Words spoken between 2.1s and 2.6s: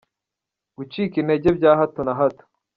hato.